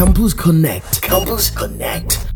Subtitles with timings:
[0.00, 1.02] Campus Connect.
[1.02, 2.26] Campus Connect.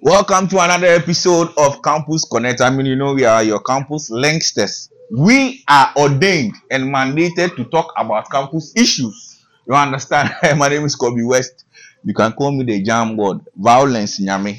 [0.00, 2.60] Welcome to another episode of Campus Connect.
[2.60, 4.88] I mean, you know, we are your campus linksters.
[5.16, 9.46] We are ordained and mandated to talk about campus issues.
[9.68, 10.34] You understand?
[10.58, 11.66] My name is Kobe West.
[12.02, 13.42] You can call me the jam board.
[13.54, 14.58] Violence, Nyame,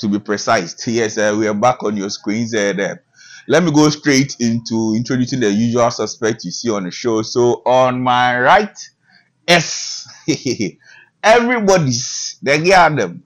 [0.00, 0.74] to be precise.
[0.86, 2.54] Yes, uh, we are back on your screens.
[2.54, 3.04] Uh, there.
[3.46, 7.22] Let me go straight into introducing the usual suspect you see on the show.
[7.22, 8.78] So, on my right,
[9.48, 10.08] yes,
[11.22, 13.22] everybody's the girl them.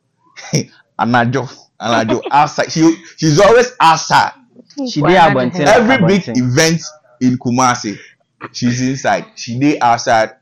[0.99, 1.49] Anajo,
[1.81, 2.71] Anajo outside.
[2.71, 4.33] She, she's always outside.
[4.89, 5.67] She dey abonten.
[5.67, 6.81] Every big event
[7.21, 7.99] in Kumasi,
[8.53, 9.27] she's inside.
[9.37, 10.37] She dey outside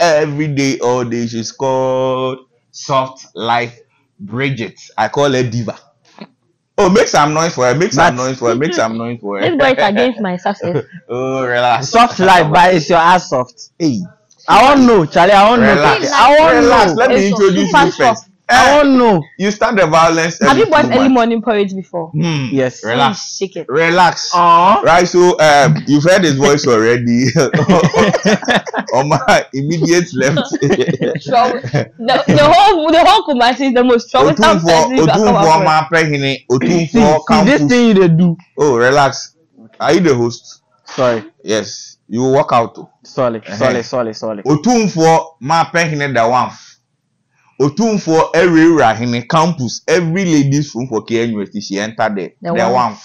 [0.00, 1.26] every day, all day.
[1.26, 3.80] She's called Soft Life
[4.18, 4.78] Bridget.
[4.96, 5.78] I call her Diva.
[6.78, 7.74] Oh, make some noise for her.
[7.74, 8.54] Make some But- noise for her.
[8.54, 9.56] Make some noise for This her.
[9.56, 10.84] boy is against my success.
[11.08, 11.88] oh, relax.
[11.88, 13.70] Soft life, but it's your ass soft.
[13.78, 14.00] Hey,
[14.48, 15.32] I want know, Charlie.
[15.32, 15.74] I want know.
[15.74, 16.12] relax.
[16.12, 16.86] I want relax.
[16.90, 16.96] know.
[16.96, 18.28] Let me It's introduce you soft.
[18.48, 18.60] First.
[18.60, 19.22] I Eh, want know.
[19.38, 20.38] you start the violence.
[20.40, 22.10] Have you bought two early morning porridge before?
[22.10, 22.84] Hmm, Yes.
[22.84, 23.18] Relax.
[23.18, 23.66] Please Shake it.
[23.68, 24.30] Relax.
[24.32, 24.82] Aww.
[24.82, 27.26] Right, so um, you've heard his voice already.
[28.94, 30.38] On my immediate left,
[31.26, 31.60] Trouble.
[31.60, 35.34] The, the whole the whole Kumasi is the most troublesome Otunfo person you can come
[35.34, 35.66] Otunfo up with.
[35.66, 37.68] ọmọ apẹhìnì See, Otunfo see this campus.
[37.68, 38.36] thing you dey do.
[38.58, 39.34] Oh, relax.
[39.80, 40.62] Are you the host?
[40.84, 41.96] Sorry, Yes.
[42.08, 42.78] You will walk out.
[42.78, 42.88] o.
[43.02, 43.56] sorry, Eh-heh.
[43.56, 44.42] sorry, sorry, sorry.
[44.44, 46.50] Otunfo ma apẹhìnì da one.
[47.58, 49.82] Otunfo ewéwura hìnì campus.
[49.86, 52.32] Every ladies room for University she enter there.
[52.42, 52.96] The The one.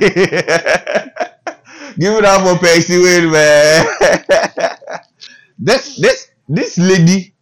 [1.98, 3.86] Give it up for Percy Wade, man.
[5.58, 7.32] this this this lady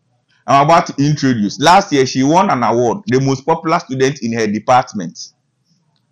[0.47, 1.61] I'm about to introduce.
[1.61, 5.33] Last year she won an award, the most popular student in her department.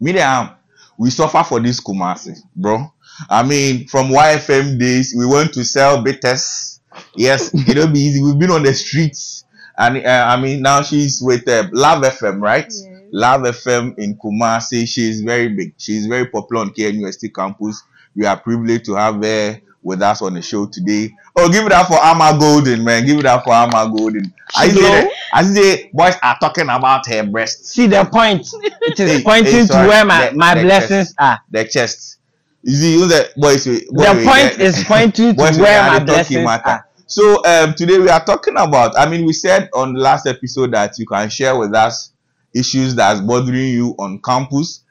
[0.01, 0.51] Miriam,
[0.97, 2.93] we suffer for this Kumasi, bro.
[3.29, 6.81] I mean, from YFM days, we went to sell bitters.
[7.17, 8.23] Yes, it don't be easy.
[8.23, 9.45] We've been on the streets,
[9.79, 12.67] and uh, I mean, now she's with uh, Love FM, right?
[12.71, 12.87] Yes.
[13.13, 14.87] Love FM in Kumasi.
[14.87, 15.73] She's very big.
[15.79, 17.83] She's very popular on KNUST campus.
[18.15, 21.15] We are privileged to have her with us on the show today.
[21.37, 23.07] Oh, give it up for Amma Golden, man.
[23.07, 24.35] Give it up for Amma Golden.
[24.57, 24.91] I see, say, glow.
[24.91, 28.47] that- I say, boys are talking about her breasts, See the point.
[28.83, 31.39] It is Hey, pointing hey, to where my, The- my the blessings are.
[31.51, 32.19] the chest.
[32.63, 33.67] You see, you know that boys.
[33.67, 36.47] we- boy, The we point get- is pointing to boys where are my the blessings
[36.49, 36.88] are.
[37.09, 38.97] So um, today we are talking about.
[38.99, 42.13] I mean, we said on the last episode that you can share with us
[42.55, 44.85] issues that's bothering you on campus.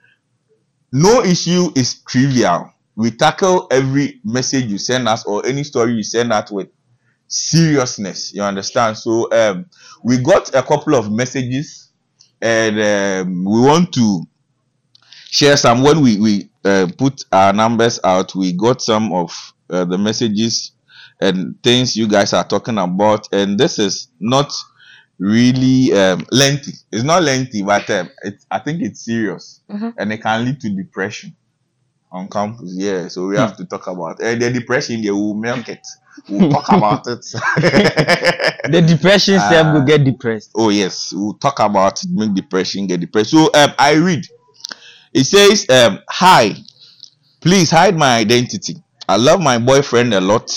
[0.92, 2.72] No issue is trivial.
[2.96, 6.70] We tackle every message you send us or any story you send us with
[7.28, 8.34] seriousness.
[8.34, 8.98] You understand?
[8.98, 9.68] So um,
[10.04, 11.92] we got a couple of messages,
[12.42, 12.80] and
[13.28, 14.24] um, we want to
[15.30, 15.84] share some.
[15.84, 20.72] When we we uh, put our numbers out, we got some of uh, the messages
[21.20, 24.52] and things you guys are talking about, and this is not
[25.20, 26.74] really um, lengthy.
[26.92, 29.94] It's not lengthy, but um, it's I think it's serious, Mhm.
[29.98, 31.36] and it can lead to depression
[32.12, 32.72] on campus.
[32.76, 35.02] Yeah, so we have to talk about uh, the depression.
[35.02, 35.86] They will milk it.
[36.30, 37.26] We'll talk about it.
[38.70, 39.50] The depression Ah.
[39.50, 40.52] self will get depressed.
[40.56, 43.32] Oh yes, we'll talk about it, make depression get depressed.
[43.32, 44.26] So um, I read.
[45.14, 46.54] It says, um, "Hi,
[47.40, 48.76] please hide my identity.
[49.08, 50.52] I love my boyfriend a lot,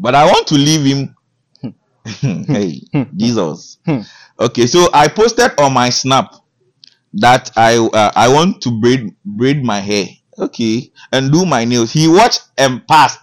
[0.00, 1.14] but I want to leave him."
[2.46, 2.80] hey,
[3.16, 3.78] Jesus.
[4.38, 6.34] Okay, so I posted on my snap
[7.14, 10.06] that I uh, I want to braid braid my hair.
[10.38, 11.92] Okay, and do my nails.
[11.92, 13.20] He watched and passed.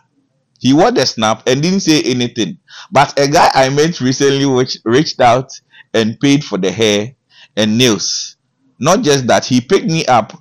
[0.59, 2.59] He watched the snap and didn't say anything.
[2.91, 5.51] But a guy I met recently which reached out
[5.93, 7.16] and paid for the hair
[7.55, 8.37] and nails.
[8.79, 10.33] Not just that, he picked me up,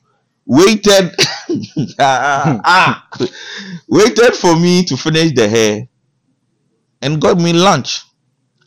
[0.45, 1.13] waited,
[1.99, 3.09] ah, ah,
[3.89, 5.89] waited for me to finish the hair,
[7.03, 8.03] and got me lunch.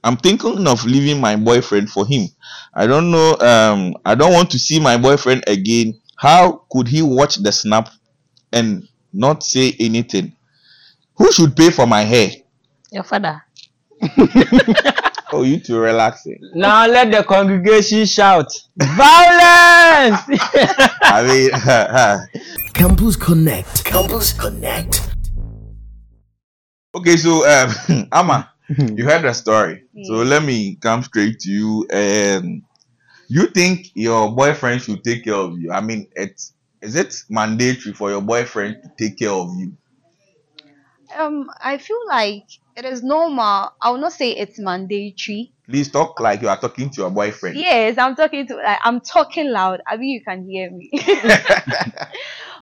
[0.03, 2.27] I'm thinking of leaving my boyfriend for him.
[2.73, 3.37] I don't know.
[3.39, 5.99] Um, I don't want to see my boyfriend again.
[6.15, 7.89] How could he watch the snap
[8.51, 10.33] and not say anything?
[11.17, 12.31] Who should pay for my hair?
[12.91, 13.43] Your father.
[15.31, 16.39] Oh, you two relaxing.
[16.55, 18.51] Now let the congregation shout.
[18.77, 20.21] Violence!
[21.03, 23.85] I mean, Campus Connect.
[23.85, 25.08] Campus Connect.
[26.95, 27.17] Okay.
[27.17, 29.83] So, um, Amma, you heard the story.
[30.03, 31.87] So let me come straight to you.
[31.91, 32.63] And
[33.27, 35.71] you think your boyfriend should take care of you?
[35.71, 39.73] I mean, it's is it mandatory for your boyfriend to take care of you?
[41.15, 42.45] Um, I feel like
[42.75, 43.73] it is normal.
[43.81, 45.51] I will not say it's mandatory.
[45.67, 47.57] Please talk like you are talking to your boyfriend.
[47.57, 49.81] Yes, I'm talking to like I'm talking loud.
[49.85, 50.89] I mean you can hear me.